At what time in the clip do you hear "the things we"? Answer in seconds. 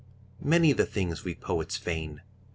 0.73-1.35